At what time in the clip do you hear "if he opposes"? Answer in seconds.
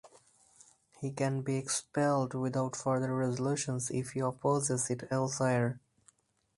3.91-4.89